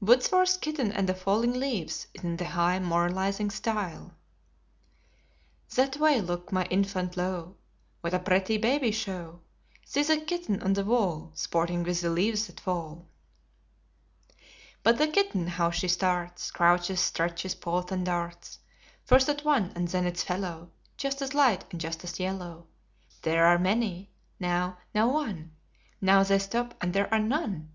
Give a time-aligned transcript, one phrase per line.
[0.00, 4.10] Wordsworth's "Kitten and the Falling Leaves," is in the high, moralizing style.
[5.76, 7.54] "That way look, my Infant, lo!
[8.00, 9.42] What a pretty baby show.
[9.84, 13.06] See the kitten on the wall, Sporting with the leaves that fall,
[14.82, 18.58] "But the kitten, how she starts, Crouches, stretches, paws, and darts
[19.04, 22.66] First at one and then its fellow, Just as light and just as yellow:
[23.22, 24.10] There are many
[24.40, 25.52] now now one,
[26.00, 27.70] Now they stop, and there are none.